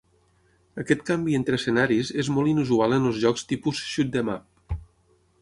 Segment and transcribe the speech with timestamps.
[0.83, 4.77] Aquest canvi entre escenaris és molt inusual en els jocs tipus "shoot 'em up".